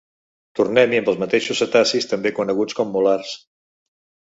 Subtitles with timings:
[0.59, 3.39] Tornem-hi amb els mateixos cetacis, també coneguts com mulars.